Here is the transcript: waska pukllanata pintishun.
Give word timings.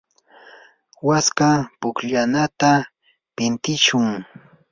waska 1.07 1.49
pukllanata 1.79 2.71
pintishun. 3.35 4.07